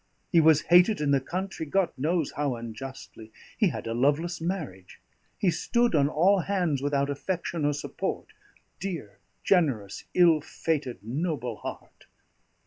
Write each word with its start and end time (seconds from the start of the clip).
He 0.31 0.41
was 0.41 0.61
hated 0.63 0.99
in 0.99 1.11
the 1.11 1.21
country, 1.21 1.63
God 1.63 1.91
knows 1.95 2.31
how 2.31 2.55
unjustly. 2.55 3.31
He 3.55 3.67
had 3.69 3.85
a 3.85 3.93
loveless 3.93 4.41
marriage. 4.41 4.99
He 5.37 5.51
stood 5.51 5.93
on 5.93 6.09
all 6.09 6.39
hands 6.39 6.81
without 6.81 7.11
affection 7.11 7.65
or 7.65 7.73
support 7.73 8.29
dear, 8.79 9.19
generous, 9.43 10.05
ill 10.15 10.41
fated, 10.41 11.03
noble 11.03 11.57
heart!" 11.57 12.07